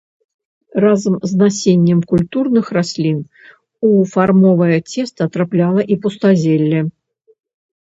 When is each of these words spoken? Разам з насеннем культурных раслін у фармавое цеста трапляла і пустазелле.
Разам 0.85 1.15
з 1.31 1.35
насеннем 1.41 1.99
культурных 2.13 2.65
раслін 2.79 3.19
у 3.91 3.93
фармавое 4.15 4.77
цеста 4.95 5.23
трапляла 5.39 5.81
і 5.97 6.01
пустазелле. 6.07 6.79